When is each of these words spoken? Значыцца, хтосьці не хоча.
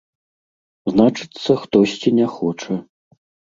Значыцца, 0.91 1.51
хтосьці 1.67 2.09
не 2.23 2.27
хоча. 2.41 2.75